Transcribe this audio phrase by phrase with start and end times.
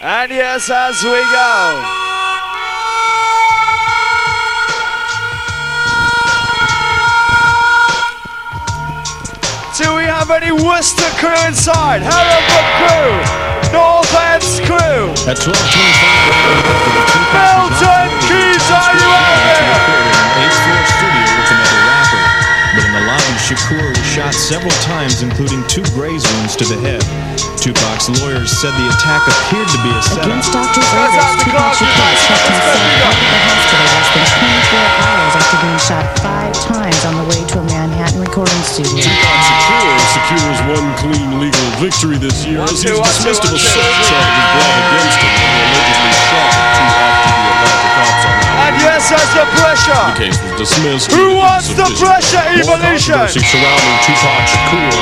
[0.00, 1.82] And yes, as we go.
[9.76, 12.02] Do we have any Worcester crew inside?
[12.02, 13.10] Hereford crew,
[13.72, 15.10] North Ends crew.
[15.26, 15.58] At 12:25,
[17.34, 20.17] Milton Keynes, are you out there?
[23.48, 27.00] Shakur was shot several times, including two graze wounds to the head.
[27.56, 30.28] Tupac's lawyers said the attack appeared to be a setup.
[30.28, 34.08] Against doctors' That's orders, Tupac Shakur Tupac, kept Tupac, himself out of the hospital less
[34.12, 38.62] than 24 hours after being shot five times on the way to a Manhattan recording
[38.68, 39.00] studio.
[39.00, 43.56] Tupac Shakur secures one clean legal victory this year One, as two, he's dismissed of
[43.56, 44.12] one, assault two, three.
[44.12, 46.67] charges brought against him when allegedly shot
[48.84, 50.02] yes, as the pressure.
[50.14, 51.12] The case was dismissed.
[51.12, 53.14] Who wants the pressure evolution?
[53.18, 54.92] controversy surrounding Tupac Shakur.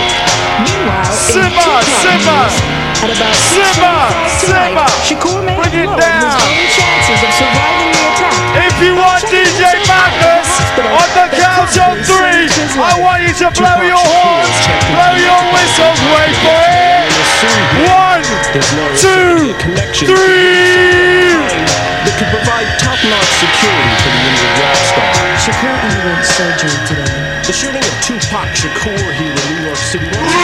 [0.56, 2.44] Meanwhile, in Simmer, Tupac simmer.
[2.48, 2.56] news,
[2.96, 4.02] at about Simmer,
[4.40, 4.88] simmer.
[5.04, 6.40] Shakur may Bring it have his down.
[6.72, 8.34] chances of surviving the attack.
[8.66, 10.48] If you want DJ Madness
[10.80, 12.48] on the count of three,
[12.80, 14.56] I want you to blow your horns,
[14.96, 17.12] blow your whistles, wait for it.
[17.84, 21.65] One, There's no two, connection three.
[22.06, 25.10] That could provide top-notch security for the injured rap star.
[25.42, 27.18] Shakur underwent surgery today.
[27.42, 30.35] The shooting of Tupac Shakur here in New York City.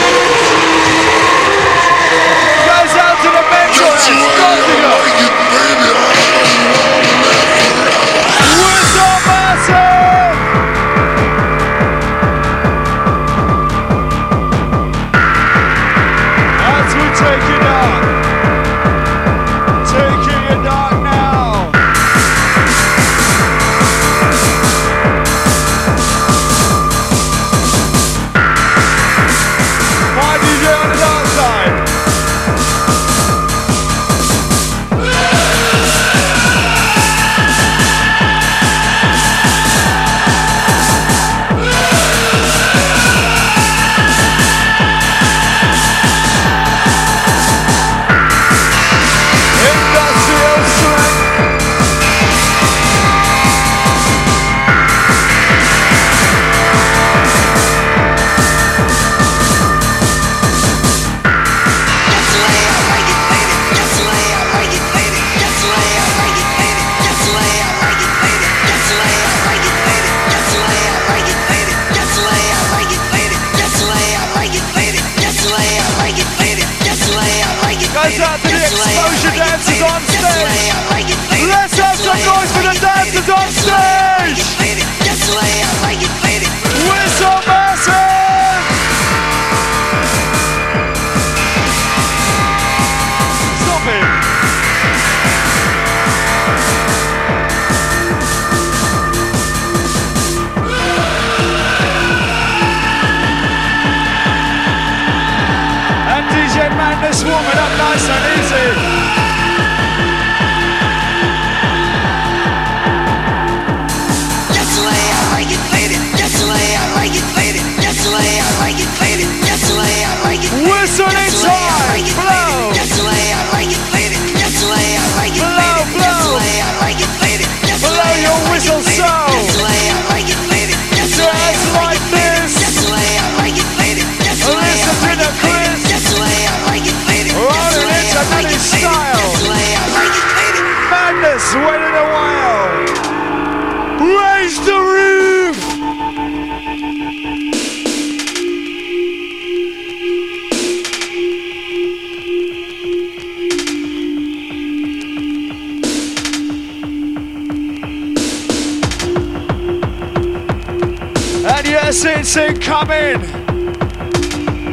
[161.62, 163.22] And yes, it's incoming.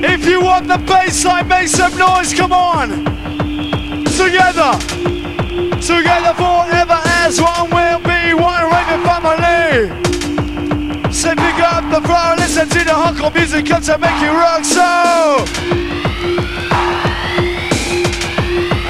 [0.04, 3.06] If you want the bassline, make some noise, come on.
[4.18, 4.74] Together.
[5.78, 9.90] Together forever as one will be one raving family.
[11.14, 14.66] So pick up the floor, listen to the hardcore music, come to make you rock
[14.66, 15.46] so.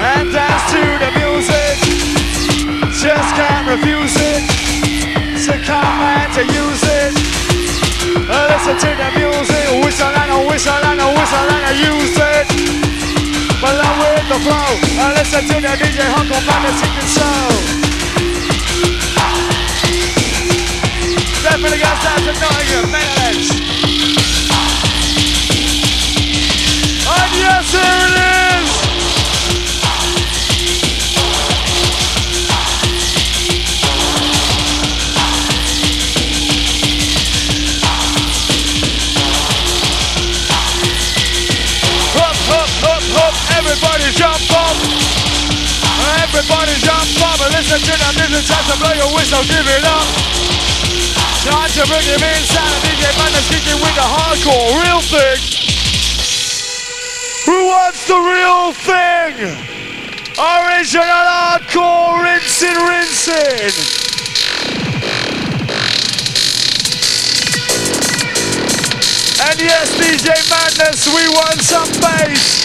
[0.00, 1.76] And dance to the music.
[2.96, 4.42] Just can't refuse it.
[5.38, 7.19] So come and to use it.
[8.50, 12.46] Listen to the music, whistle and a whistle and a whistle and a use it.
[13.62, 17.46] Along with the flow, uh, listen to the DJ Huckle Man the secret show.
[21.46, 23.48] Definitely got time to Nottingham, Netherlands.
[27.06, 28.29] And yes, here it is.
[43.80, 44.76] Everybody jump up
[46.20, 48.44] Everybody jump and listen to the music.
[48.44, 50.04] Time to blow your whistle, give it up.
[51.48, 52.76] Time to bring him inside.
[52.84, 55.40] DJ Madness kicking with the hardcore real thing.
[57.48, 59.48] Who wants the real thing?
[60.36, 63.72] Original hardcore rinsing, rinsing.
[69.40, 72.59] And yes, DJ Madness, we want some bass.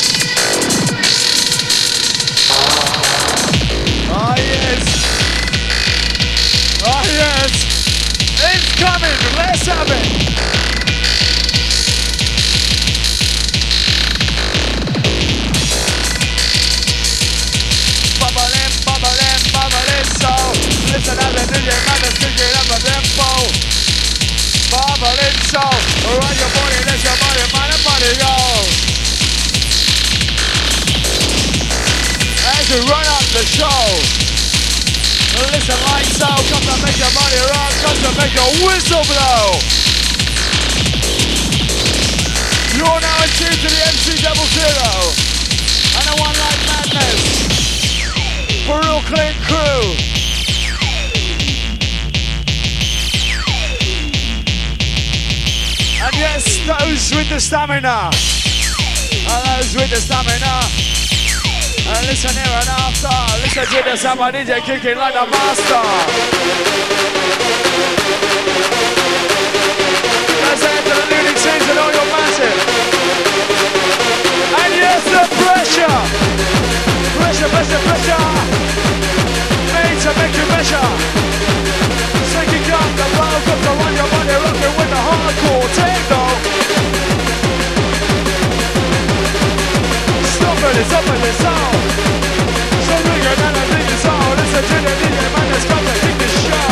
[32.83, 34.24] Run up the show.
[35.35, 39.59] Listen like so, come to make your money rock, come to make your whistle blow.
[42.75, 44.91] You're now in tune to the MC Double Zero.
[45.95, 47.35] And a one like madness.
[49.05, 49.93] Clean crew.
[56.01, 58.09] And yes, those with the stamina.
[59.29, 61.04] And those with the stamina.
[61.87, 63.13] And listen here and after.
[63.45, 65.85] Listen to the summer DJ kicking like a master.
[70.49, 72.57] Listen to the leading scenes and all your massive.
[74.65, 75.97] And yes, the pressure.
[77.21, 78.25] Pressure, pressure, pressure.
[79.77, 80.89] Made to make you measure.
[82.33, 86.21] Shaking up the blow, got to run your body rocking with the hardcore techno.
[92.85, 93.87] So bigger than a big
[96.19, 96.69] man show.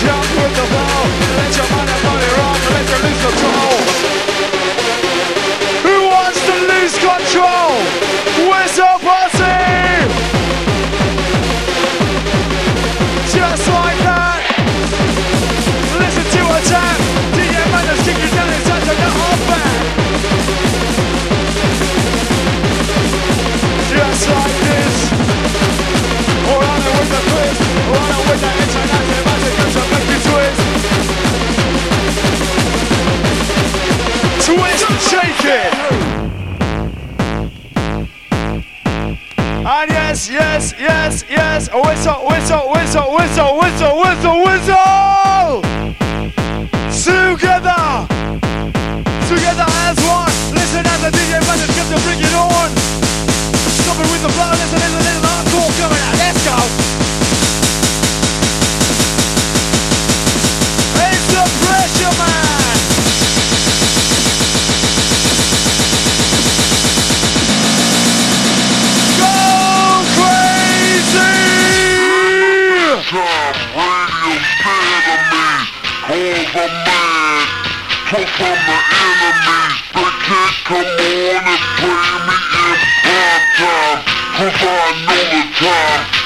[0.00, 1.00] Jump with the flow.
[1.38, 2.60] Let your mind and body rock.
[2.70, 3.73] Let you lose control.
[34.44, 34.84] Twist.
[35.10, 35.74] Shake it.
[39.66, 41.68] And yes, yes, yes, yes.
[41.72, 45.23] Whistle, whistle, whistle, whistle, whistle, whistle, whistle.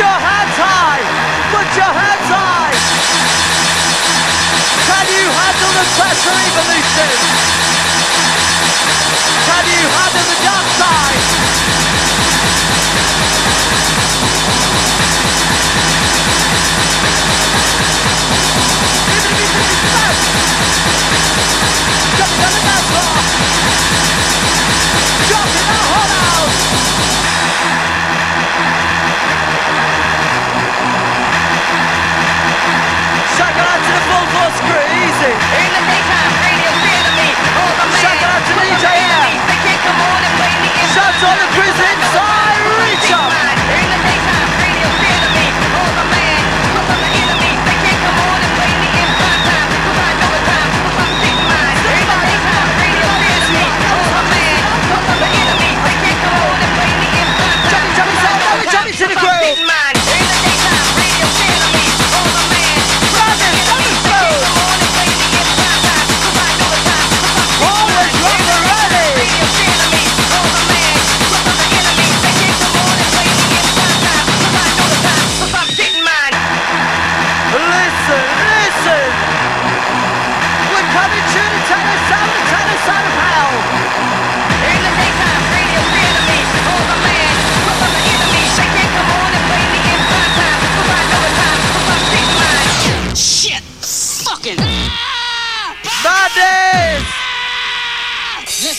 [0.00, 1.04] your hands high.
[1.52, 2.72] Put your hands high.
[4.88, 7.10] Can you handle the pressure evolution?
[9.44, 11.69] Can you handle the dark side?
[38.00, 39.46] Shout out to DJ man, Air.
[39.46, 40.00] They can't come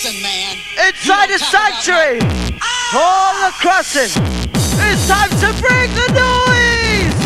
[0.03, 0.57] Listen, man.
[0.87, 2.21] Inside the sanctuary.
[2.95, 4.09] All the crossing.
[4.89, 7.17] It's time to bring the noise.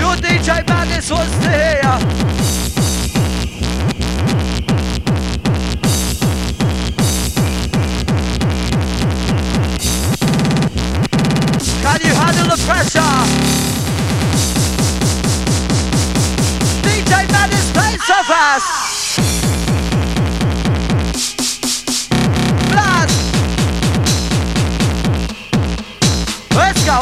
[0.00, 1.82] Your DJ Madness wants to hear.
[11.82, 13.12] Can you handle the pressure?
[16.80, 18.92] DJ Madness plays so fast.
[26.84, 26.98] Go.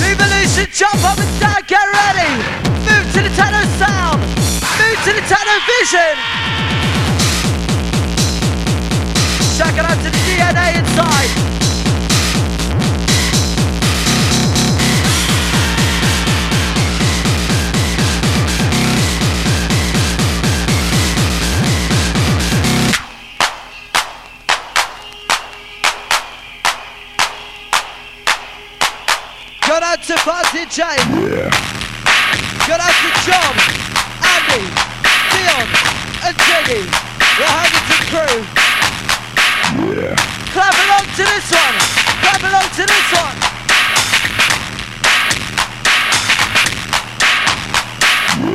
[0.00, 2.32] Evolution, jump up and down, get ready.
[2.88, 4.20] Move to the Tano sound.
[4.80, 6.16] Move to the Tano vision.
[9.58, 11.47] Check it out to the DNA inside.
[30.58, 30.82] To Party J.
[32.66, 33.54] Go out to John,
[34.26, 34.64] Andy,
[35.30, 35.66] Dion,
[36.26, 36.82] and Jenny.
[37.38, 38.38] The Huntington crew.
[39.94, 40.16] Yeah.
[40.52, 41.76] Clap along to this one.
[42.22, 43.36] Clap along to this one.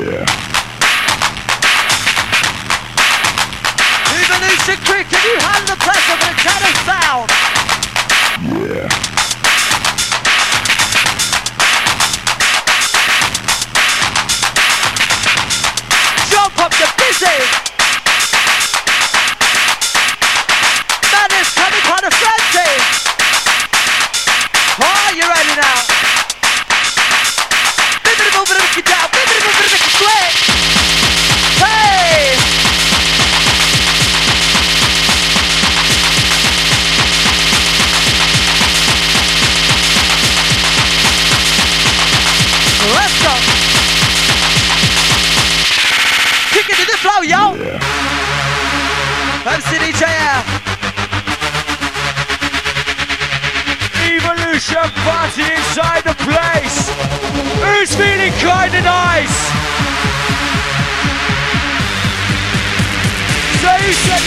[0.04, 0.26] Yeah.
[4.20, 7.43] Evolution quick, can you handle the pressure for the cannon sound?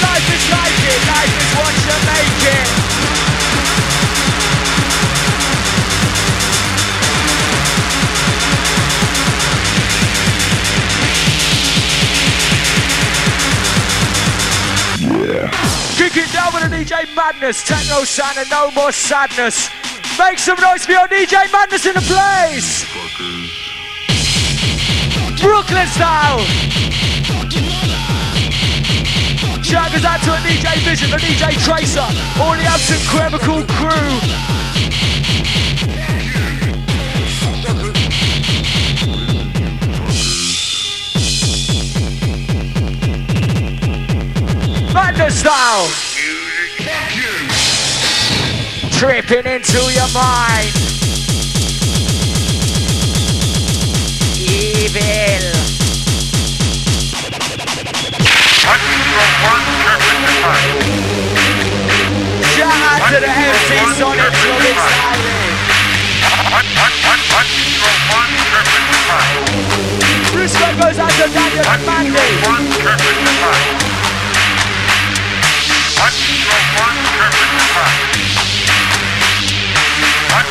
[0.03, 2.67] Life is like it, life is what you make it.
[15.97, 19.71] Kick it down with a DJ Madness, techno sound and no more sadness.
[20.19, 22.85] Make some noise for your DJ Madness in the place.
[25.41, 26.86] Brooklyn style
[29.77, 32.01] shout out to a DJ Vision, the DJ Tracer,
[32.41, 34.21] all the absent Cremical crew.
[44.93, 45.89] Thunder style.
[48.93, 50.73] Tripping into your mind.
[54.39, 55.67] Evil.
[62.55, 63.27] Shout out to the.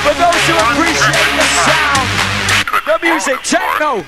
[0.05, 2.07] For those who appreciate the sound,
[2.85, 4.05] the music, techno.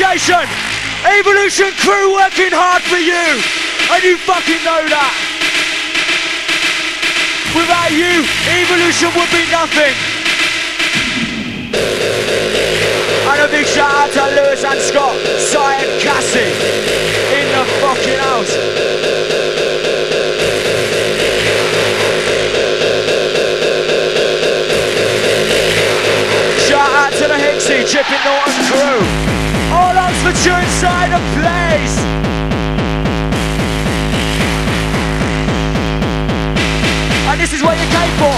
[0.00, 3.26] Evolution crew working hard for you.
[3.90, 5.10] And you fucking know that.
[7.50, 9.90] Without you, Evolution would be nothing.
[13.26, 16.46] And a big shout out to Lewis and Scott, Cy and Cassie
[17.34, 18.54] in the fucking house.
[26.70, 29.47] Shout out to the Hixie, Chipping Norton crew.
[29.70, 31.98] All Oxfordshire inside the place.
[37.28, 38.32] And this is what you came for.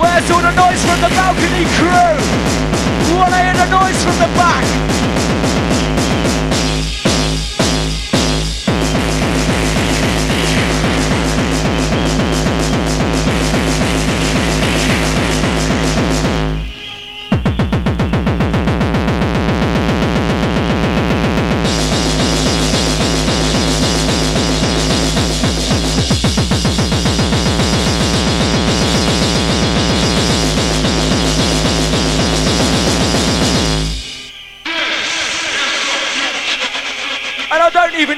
[0.00, 2.16] Where's all the noise from the balcony crew?
[3.14, 4.64] Wanna hear the noise from the back?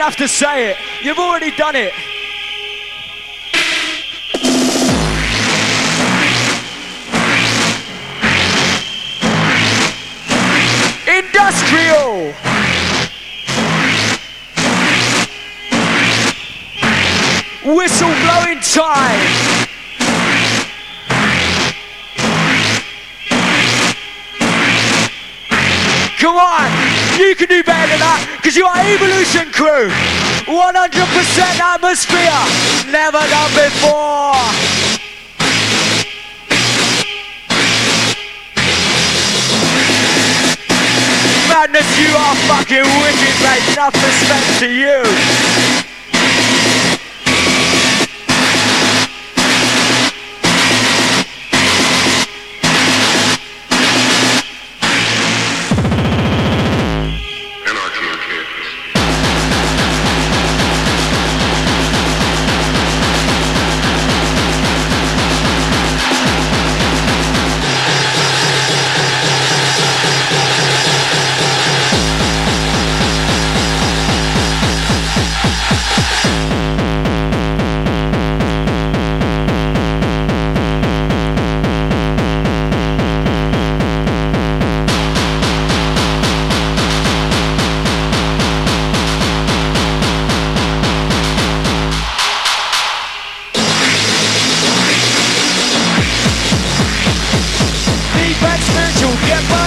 [0.07, 0.77] Have to say it.
[1.03, 1.93] You've already done it.
[29.27, 29.89] Evolution Crew.
[30.47, 32.21] 100% atmosphere,
[32.93, 34.35] never done before.
[41.49, 43.73] Madness, you are fucking wicked, mate.
[43.73, 45.56] Enough respect to you.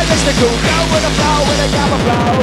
[0.09, 2.33] Mystical, go with the flow, with the gamma flow.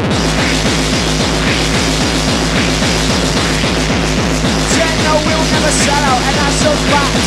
[4.77, 7.27] Techno will never sell out, and that's a fact.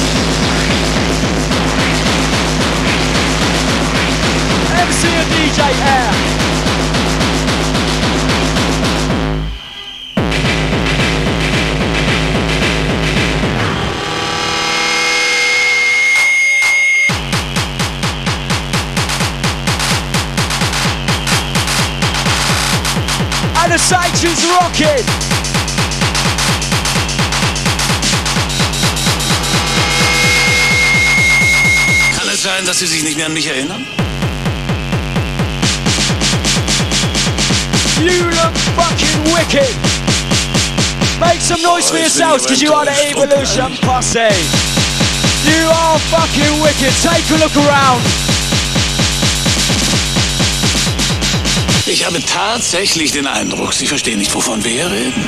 [4.79, 6.48] MC and DJ Air.
[24.09, 25.05] Sanctu's rocking.
[32.17, 33.85] Kann es sein, dass Sie sich nicht mehr an mich erinnern?
[38.01, 39.75] You look fucking wicked.
[41.19, 44.29] Make some noise for oh, yourselves because you are the Evolution Posse.
[45.45, 46.93] You are fucking wicked.
[47.03, 48.28] Take a look around.
[51.89, 55.27] Ich habe tatsächlich den Eindruck, Sie verstehen nicht, wovon wir hier reden.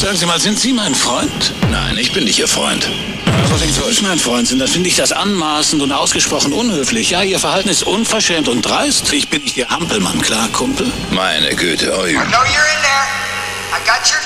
[0.00, 1.52] Sagen Sie mal, sind Sie mein Freund?
[1.70, 2.88] Nein, ich bin nicht Ihr Freund.
[3.26, 7.10] Aber wenn Sie mein Freund sind, dann finde ich das anmaßend und ausgesprochen unhöflich.
[7.10, 9.12] Ja, Ihr Verhalten ist unverschämt und dreist.
[9.12, 10.90] Ich bin nicht Ihr Hampelmann, klar, Kumpel?
[11.10, 12.12] Meine Güte, oi.
[12.12, 13.26] I know you're in there.
[13.74, 14.25] I got your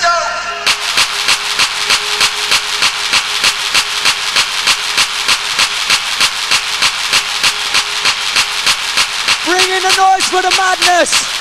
[10.40, 11.39] for the madness.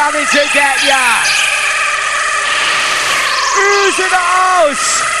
[0.00, 0.96] Coming to get ya!
[3.52, 5.19] Who's in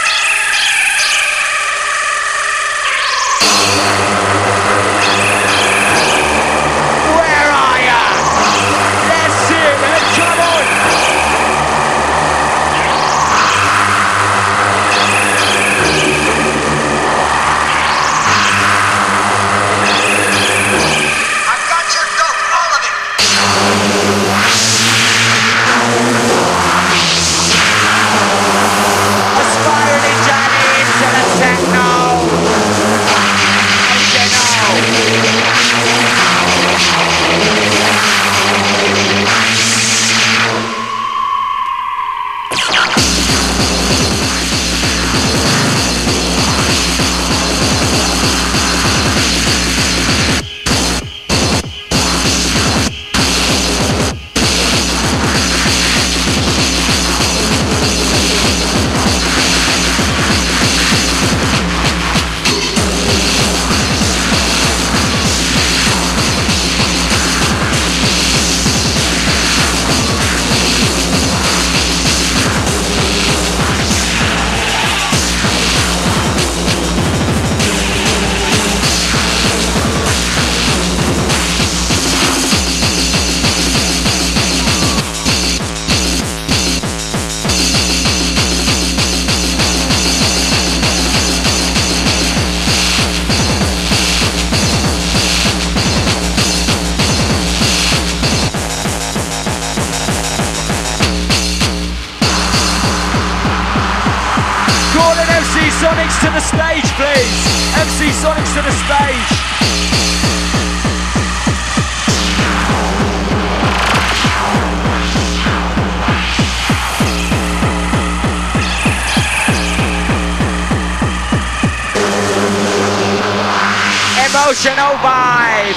[124.50, 125.76] Emotional vibe.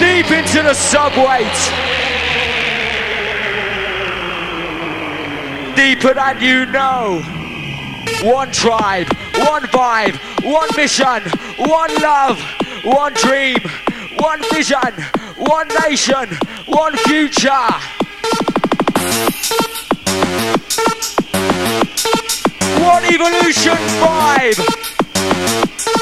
[0.00, 1.46] Deep into the subweight.
[5.74, 7.22] Deeper than you know.
[8.22, 9.08] One tribe,
[9.46, 11.22] one vibe, one mission,
[11.66, 12.38] one love,
[12.84, 13.56] one dream,
[14.18, 14.92] one vision,
[15.38, 16.28] one nation,
[16.66, 17.48] one future.
[22.82, 26.01] One Evolution 5.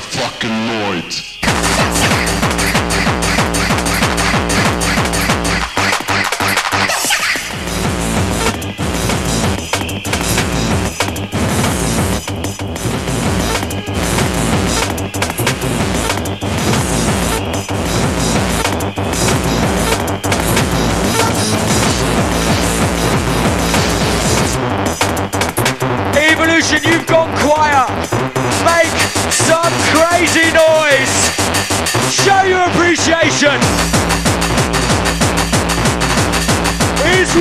[0.00, 1.35] fucking Lloyd.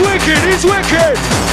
[0.01, 1.44] wicked, he's wicked!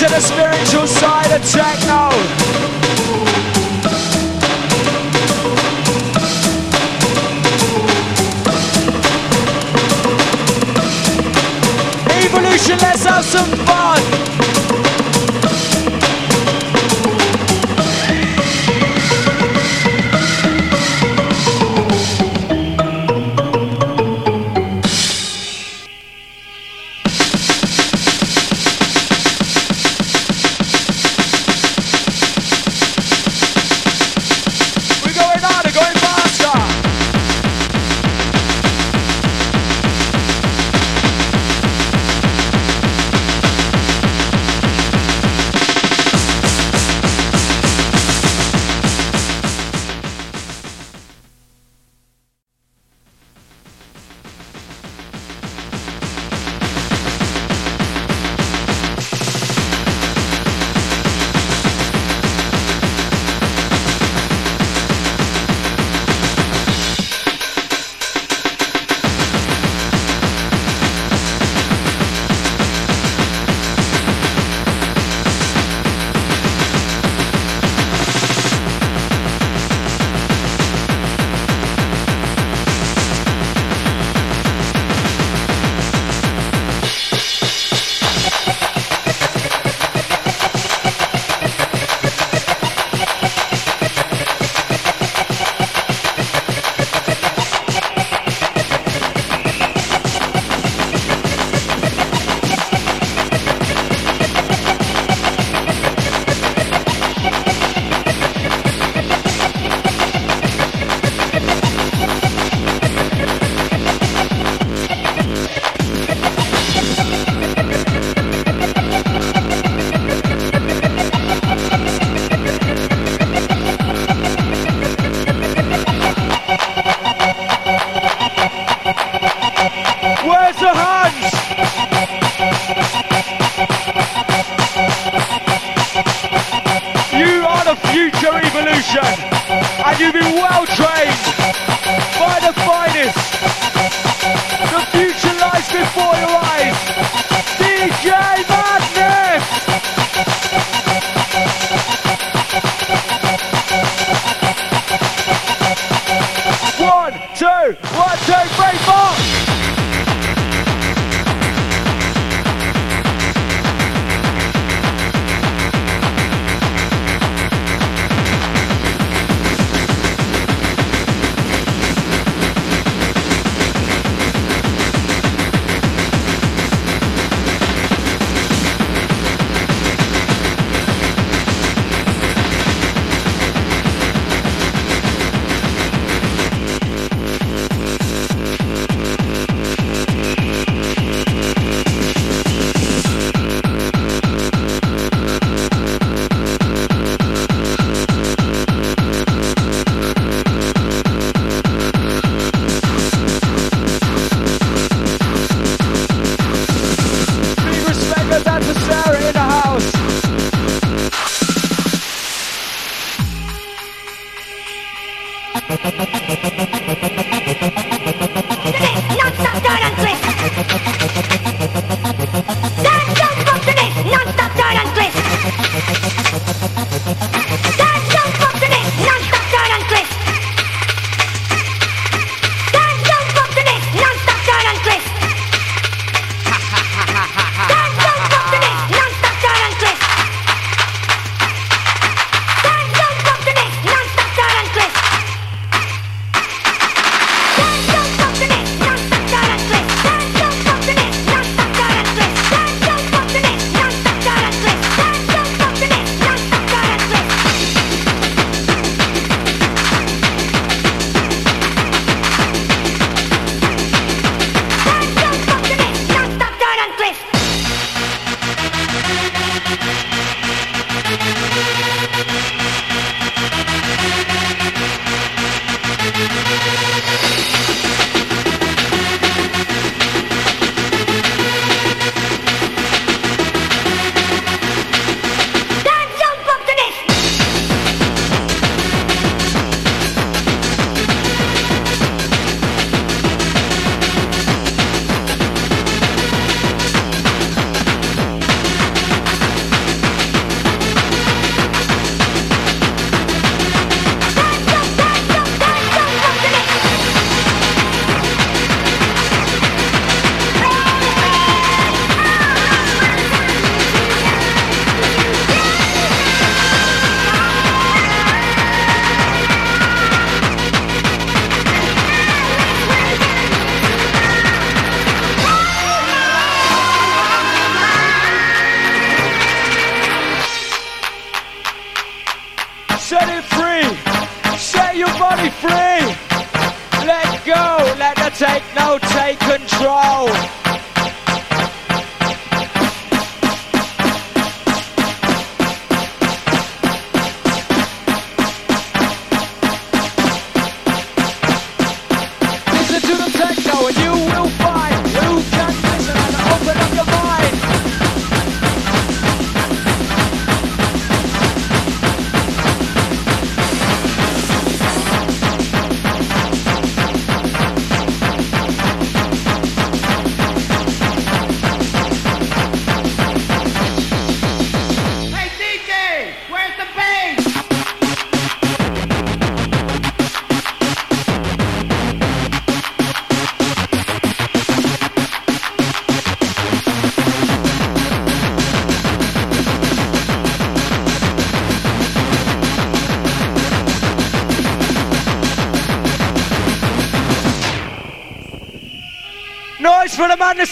[0.00, 2.37] Into the spiritual side of techno.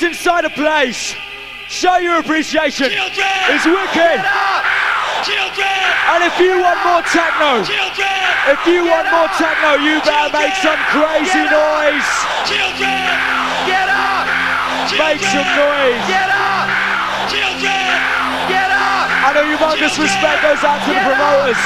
[0.01, 1.14] Madness inside a place.
[1.68, 2.88] Show your appreciation.
[2.92, 4.20] It's wicked.
[6.07, 7.64] And if you want more techno,
[8.47, 12.09] if you want more techno, you better make some crazy noise.
[13.66, 14.26] Get up!
[14.94, 16.03] Make some noise.
[16.07, 16.68] Get up!
[18.47, 19.11] Get up!
[19.26, 21.59] I know you humongous respect goes out to the promoters,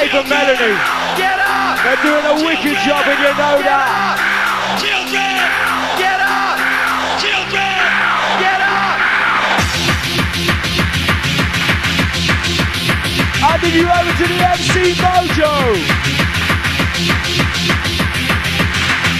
[0.00, 0.80] Dave and Melanie.
[1.20, 1.76] Get up!
[1.84, 5.01] They're doing a wicked job and you know that.
[13.62, 15.54] Handing you over to the MC Mojo.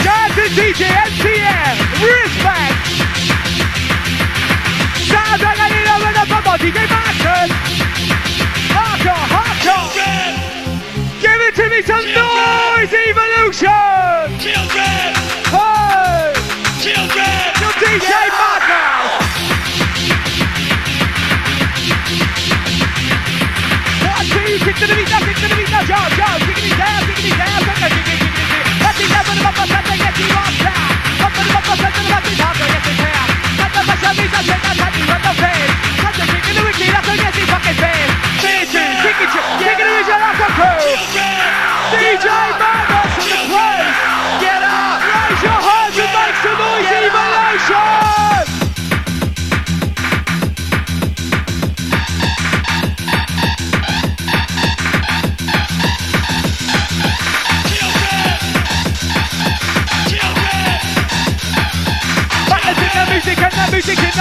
[0.02, 2.74] Jonathan DJ MTN, respect.
[5.06, 7.54] Sounds like I need a rhythm from my DJ Martin.
[8.74, 9.94] Hardcore, hardcore.
[11.20, 14.42] Give it to me some noise, Evolution.
[14.42, 15.14] Children.
[15.54, 16.34] Hey.
[16.82, 18.61] Your DJ Martin.
[24.62, 26.38] Kick to the beat, kick to the beat, now down, down.
[26.38, 26.70] Let me
[27.26, 27.34] you
[30.30, 30.52] down.
[30.62, 30.88] Down.
[31.18, 31.46] Cut the
[35.10, 35.72] run the face.
[35.98, 37.08] Cut the the wiki, that's
[37.50, 38.12] fucking face.
[40.52, 40.94] Crew.
[41.96, 42.26] DJ
[42.60, 43.96] Madness in the place.
[44.42, 45.02] Get up!
[45.02, 48.61] Raise your hands and make some noise, Evolution.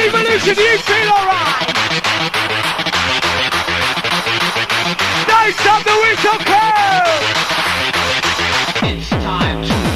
[0.00, 1.68] Evolution, you feel alright.
[5.28, 7.04] Don't stop the whistle crew.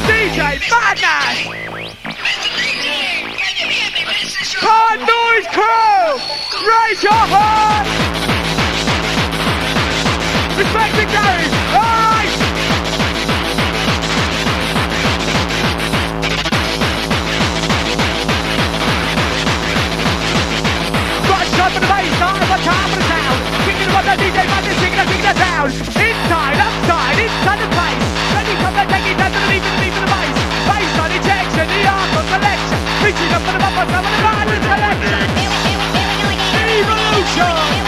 [0.05, 1.38] DJ Madness.
[4.61, 6.20] Hard noise crew!
[6.68, 7.88] Raise your hand!
[10.59, 11.43] Respect the game!
[22.57, 23.42] Bass, side for top of the sound.
[23.66, 25.66] Kicking what the DJ man is kicking it, kicking it down.
[25.70, 28.05] Inside, outside, inside the place.
[28.34, 30.36] Ready come and take it down to the beat, to the beat, to the bass.
[30.68, 32.78] Bass on ejection, the arc on selection.
[33.02, 35.34] Reaching up for the bumper, some of the man in selection.
[36.74, 37.84] Evolution!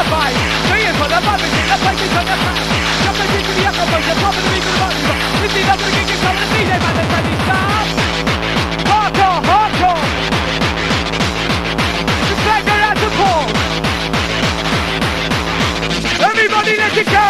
[0.00, 0.36] The fight.
[0.70, 2.64] Singing for the mothers in the places on the path.
[3.04, 4.74] Jump the kick to the upper place, the top the beat of
[5.50, 7.86] the up to the kick, it's coming to DJ let's ready, stop.
[8.88, 10.04] Hardcore, hardcore.
[12.30, 13.44] Respect go out to Paul.
[16.30, 17.28] Everybody let it go.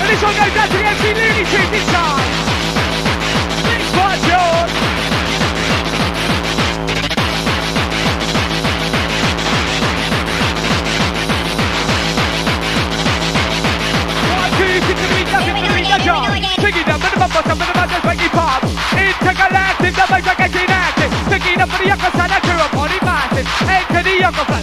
[0.00, 2.30] And this one goes out to the MC Looney Tunes time.
[3.64, 4.89] This one's
[18.10, 18.62] some of the mountains, making pop.
[18.92, 21.10] Intergalactic, the mics are getting active.
[21.28, 23.46] Picking up for the younger side, I drew a body massive.
[23.68, 24.59] Enter the younger side,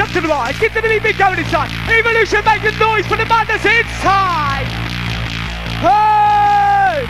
[0.00, 1.68] jump to the right, get to the lead, big going inside.
[1.92, 4.64] Evolution, make a noise for the madness inside.
[5.76, 7.04] Hey!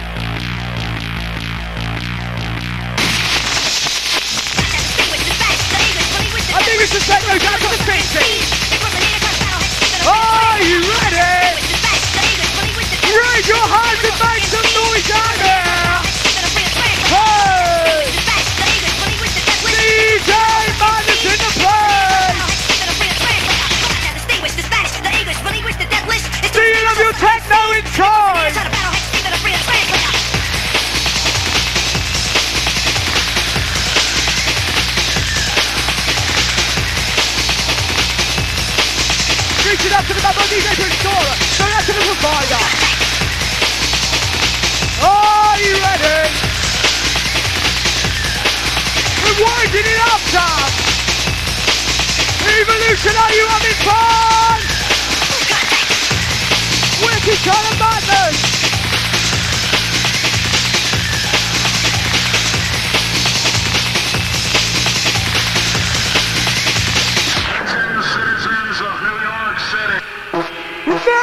[6.50, 8.26] I think it's the same goes out to the station.
[10.10, 11.62] Are you ready?
[13.06, 15.79] Raise your hands and make some noise out there.
[40.50, 41.36] DJ to Explorer.
[41.58, 42.64] Go out provider.
[44.98, 46.26] Are you ready?
[49.22, 50.70] We're winding it up, Tom.
[52.50, 54.58] Evolution, are you having fun?
[57.06, 58.59] Wicked kind of madness.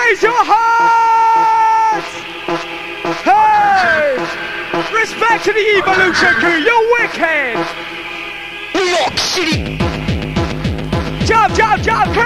[0.07, 2.05] Raise your hands!
[3.27, 4.15] Hey!
[4.93, 7.59] Respect to the evolution crew, you're wicked!
[8.73, 9.77] New York City!
[11.25, 12.23] Jump, jump, jump, crew!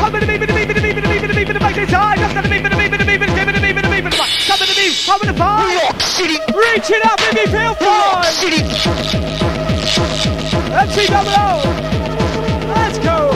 [0.00, 1.60] Come to the beat, the beat, the beat, the beat, the beat, the beat, the
[1.60, 3.74] beat, it's high, just to the beat, the beat, the beat, the beat, the beat,
[3.76, 5.68] the beat, the beat, come to the beat, come to the fire!
[5.68, 5.91] New York City!
[6.22, 8.24] Reach it up, make me feel fine!
[8.32, 8.62] City!
[10.72, 11.62] MC double O!
[12.68, 13.30] Let's go!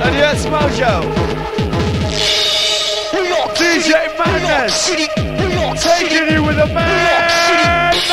[0.00, 1.26] And yes, Mojo!
[3.56, 4.90] DJ Madness!
[5.82, 8.06] Taking you with a madness!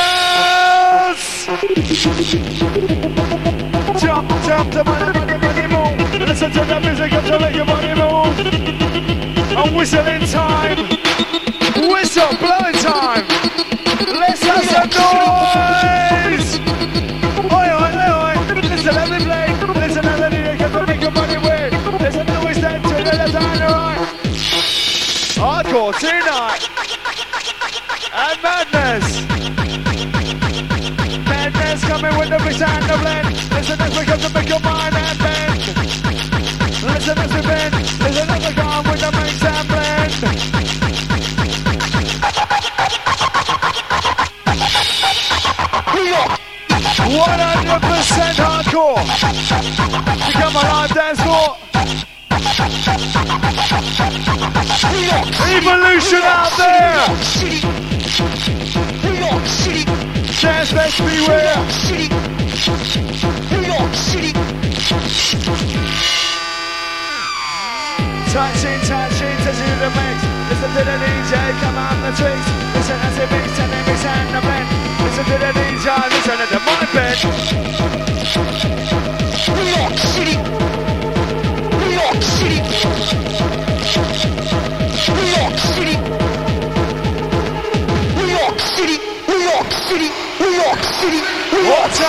[4.01, 6.27] Jump, jump, the money, money, money, move.
[6.27, 7.55] Listen to the music to make
[9.75, 10.77] whistling time.
[11.75, 13.25] Whistle, blowing time.
[14.19, 15.62] Let's have some noise.
[50.93, 51.57] Dance floor.
[55.49, 57.07] Evolution out there.
[59.01, 59.85] New York City.
[60.41, 61.55] Dance let's beware.
[68.33, 70.17] Touching, touching, touching the mix.
[70.49, 72.47] Listen to the DJ, come on the tricks.
[72.73, 74.67] Listen as it mix and it mix and the blend.
[75.01, 76.83] Listen to the DJ, listen to the mic.
[79.55, 80.32] New York City.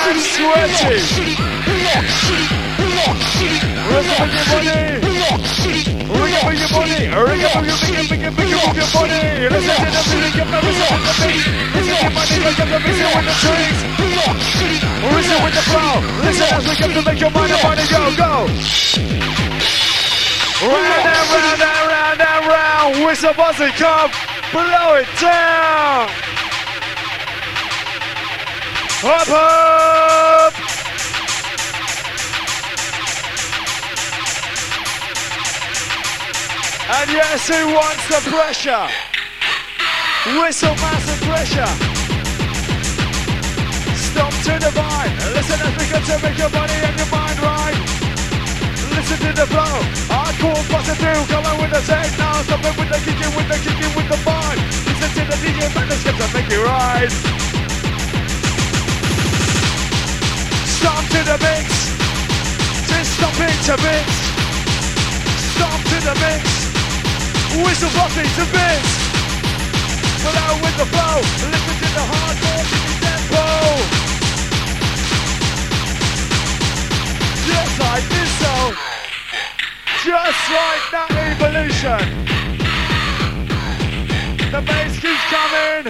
[0.05, 1.33] York City.
[3.89, 5.01] Ring up your body.
[5.01, 7.09] Ring up your body.
[7.09, 9.49] Ring up your big, big, big, big, your body.
[9.49, 11.41] Listen to the music, you never listen to the beat.
[11.73, 13.81] Listen to body, wake up the music with the strings.
[15.09, 15.95] Listen with the flow.
[16.21, 18.45] Listen as we come to make your mind and body go, go.
[20.65, 23.05] Round and round and round and round.
[23.07, 24.11] Whistle buzzing, come.
[24.53, 26.24] Blow it down.
[29.07, 30.55] Up, up.
[36.89, 38.89] And yes, who wants the pressure?
[40.41, 41.69] Whistle massive pressure.
[43.93, 45.13] Stop to the vibe.
[45.37, 47.77] Listen as we come to make your body and your mind right.
[48.89, 49.85] Listen to the flow.
[50.09, 52.41] Hardcore busting through, coming with the tech now.
[52.41, 54.65] Stop it with the kicking, with the kicking, with the vibe.
[54.89, 57.44] Listen to the DJ manuscript to make you right.
[60.85, 61.97] Stop to the mix.
[62.93, 64.05] Just stop it to mix.
[65.57, 66.45] Stop to the mix.
[67.65, 68.85] Whistle busting to mix.
[70.21, 71.25] Flow with the flow.
[71.49, 73.47] Listen to the hardcore kicking tempo.
[77.49, 78.55] Just like this so.
[80.05, 82.05] Just like that evolution.
[84.53, 85.89] The bass keeps coming.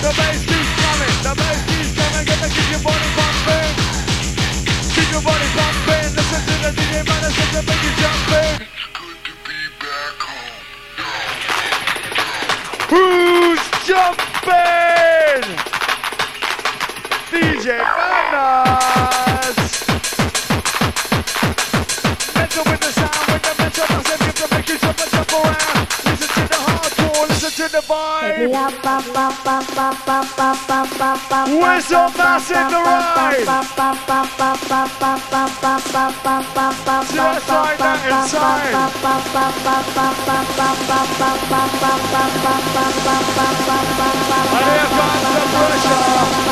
[0.00, 1.14] The bass keeps coming.
[1.28, 1.81] The bass keeps
[2.24, 3.74] keep your body pumping.
[4.94, 6.08] Keep your body pumping.
[6.16, 7.04] Listen to the DJ
[8.00, 8.66] jumping.
[12.90, 13.62] Who's?
[17.32, 17.78] DJ.
[22.34, 24.21] Mental with the sound, with the mental
[31.62, 33.46] Whistle massive the ride.
[37.78, 38.74] That inside.
[44.52, 46.51] And here comes the pressure.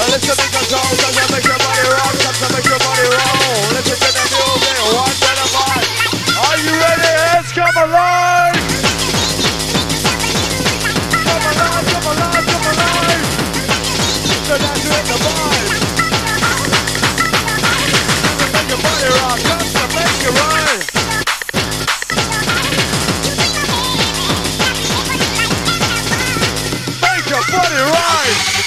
[0.00, 3.68] Let's make make your body rock, let's make your body roll.
[3.76, 5.84] Let's get music, the.
[6.40, 7.12] Are you ready?
[7.36, 8.56] Let's come alive.
[11.12, 13.24] Come alive, come alive, come alive.
[14.48, 14.56] The.
[18.32, 20.32] Let's make your body rock, let's make your.
[27.02, 28.59] Make your body.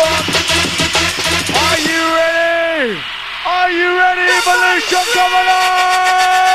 [0.00, 2.96] Are you ready?
[3.46, 5.04] Are you ready, Evolution?
[5.12, 6.49] Come alive!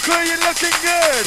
[0.00, 1.26] Uncle, you're looking good.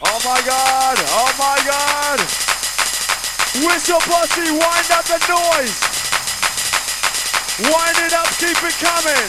[0.00, 2.20] Oh my god, oh my god.
[3.68, 5.76] Whistle Posse, wind up the noise.
[7.60, 9.28] Wind it up, keep it coming.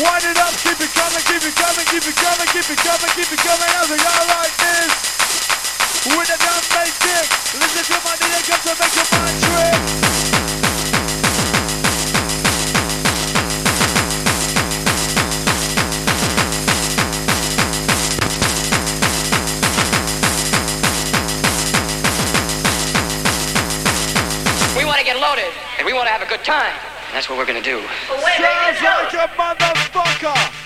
[0.00, 3.10] Wind it up, keep it coming, keep it coming, keep it coming, keep it coming,
[3.12, 3.68] keep it coming.
[3.76, 5.11] How's it go like this?
[6.04, 6.16] We
[24.84, 26.74] want to get loaded, and we want to have a good time.
[27.12, 27.80] That's what we're gonna do.
[28.08, 30.61] Sounds like a motherfucker!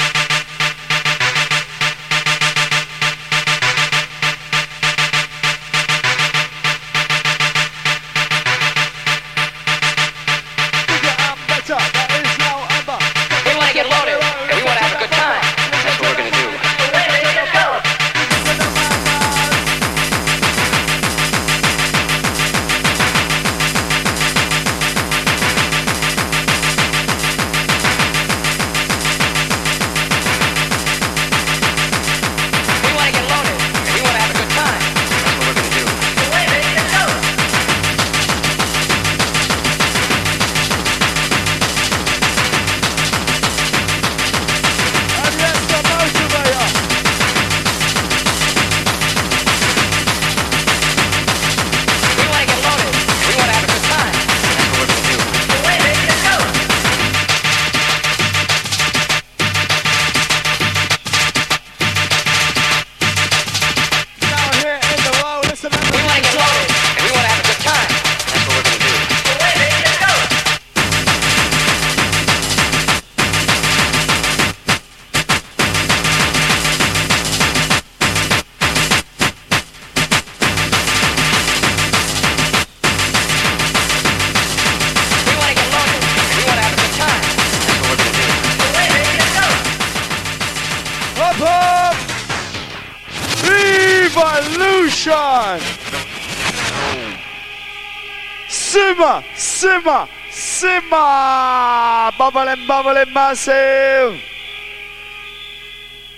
[99.86, 104.20] Simba, Simba, bubble and bubble and massive.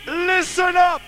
[0.07, 1.03] Listen up.